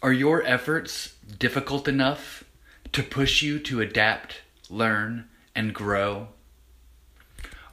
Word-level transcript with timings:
Are 0.00 0.12
your 0.12 0.44
efforts 0.44 1.16
difficult 1.40 1.88
enough 1.88 2.44
to 2.92 3.02
push 3.02 3.42
you 3.42 3.58
to 3.58 3.80
adapt, 3.80 4.42
learn, 4.70 5.28
and 5.56 5.74
grow? 5.74 6.28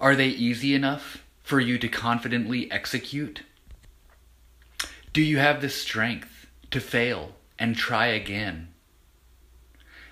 Are 0.01 0.15
they 0.15 0.29
easy 0.29 0.73
enough 0.73 1.23
for 1.43 1.59
you 1.59 1.77
to 1.77 1.87
confidently 1.87 2.71
execute? 2.71 3.43
Do 5.13 5.21
you 5.21 5.37
have 5.37 5.61
the 5.61 5.69
strength 5.69 6.47
to 6.71 6.79
fail 6.79 7.35
and 7.59 7.77
try 7.77 8.07
again? 8.07 8.69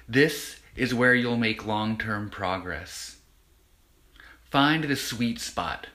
This 0.08 0.60
is 0.76 0.94
where 0.94 1.16
you'll 1.16 1.36
make 1.36 1.66
long 1.66 1.98
term 1.98 2.30
progress. 2.30 3.18
Find 4.52 4.84
the 4.84 4.96
sweet 4.96 5.40
spot 5.40 5.88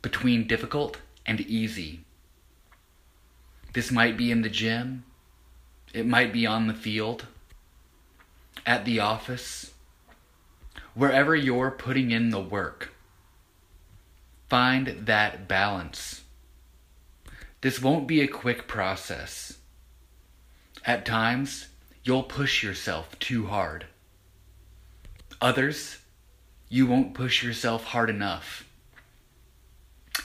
between 0.00 0.46
difficult 0.46 0.96
and 1.26 1.42
easy. 1.42 2.06
This 3.74 3.92
might 3.92 4.16
be 4.16 4.30
in 4.30 4.40
the 4.40 4.48
gym, 4.48 5.04
it 5.92 6.06
might 6.06 6.32
be 6.32 6.46
on 6.46 6.66
the 6.66 6.74
field, 6.74 7.26
at 8.66 8.84
the 8.84 9.00
office, 9.00 9.72
wherever 10.94 11.34
you're 11.34 11.70
putting 11.70 12.10
in 12.10 12.30
the 12.30 12.40
work. 12.40 12.92
Find 14.48 15.06
that 15.06 15.48
balance. 15.48 16.22
This 17.60 17.82
won't 17.82 18.06
be 18.06 18.20
a 18.20 18.28
quick 18.28 18.68
process. 18.68 19.58
At 20.84 21.04
times, 21.04 21.68
you'll 22.04 22.22
push 22.22 22.62
yourself 22.62 23.18
too 23.18 23.46
hard. 23.46 23.86
Others, 25.40 25.98
you 26.68 26.86
won't 26.86 27.14
push 27.14 27.42
yourself 27.42 27.84
hard 27.84 28.10
enough. 28.10 28.64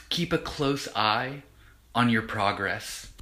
Keep 0.09 0.33
a 0.33 0.37
close 0.37 0.87
eye 0.95 1.43
on 1.95 2.09
your 2.09 2.21
progress. 2.21 3.12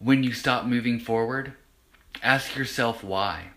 When 0.00 0.22
you 0.22 0.32
stop 0.32 0.64
moving 0.64 1.00
forward, 1.00 1.54
ask 2.22 2.54
yourself 2.54 3.02
why. 3.02 3.50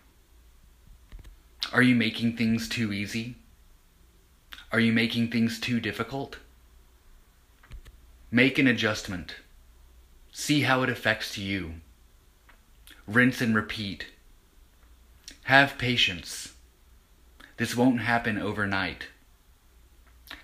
Are 1.72 1.82
you 1.82 1.94
making 1.94 2.36
things 2.36 2.68
too 2.68 2.92
easy? 2.92 3.36
Are 4.72 4.80
you 4.80 4.92
making 4.92 5.30
things 5.30 5.60
too 5.60 5.78
difficult? 5.78 6.38
Make 8.32 8.58
an 8.58 8.66
adjustment. 8.66 9.36
See 10.32 10.62
how 10.62 10.82
it 10.82 10.90
affects 10.90 11.38
you. 11.38 11.74
Rinse 13.06 13.40
and 13.40 13.54
repeat. 13.54 14.06
Have 15.44 15.78
patience. 15.78 16.54
This 17.56 17.76
won't 17.76 18.00
happen 18.00 18.36
overnight. 18.36 19.08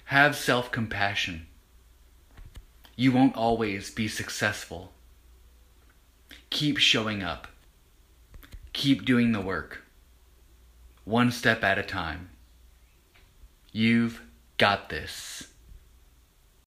Have 0.05 0.37
self 0.37 0.71
compassion. 0.71 1.49
You 2.95 3.11
won't 3.11 3.35
always 3.37 3.91
be 3.91 4.07
successful. 4.07 4.93
Keep 6.51 6.79
showing 6.79 7.23
up. 7.23 7.49
Keep 8.73 9.05
doing 9.05 9.33
the 9.33 9.41
work. 9.41 9.83
One 11.05 11.31
step 11.31 11.63
at 11.65 11.79
a 11.79 11.83
time. 11.83 12.31
You've 13.73 14.23
got 14.57 14.89
this. 14.89 15.49